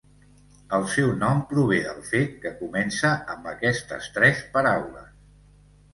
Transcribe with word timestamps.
El 0.77 0.85
seu 0.93 1.11
nom 1.23 1.43
prové 1.51 1.77
del 1.83 2.01
fet 2.09 2.33
que 2.45 2.53
comença 2.63 3.13
amb 3.35 3.53
aquestes 3.55 4.09
tres 4.17 4.45
paraules. 4.57 5.13